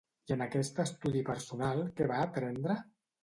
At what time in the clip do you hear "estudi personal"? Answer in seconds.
0.83-1.83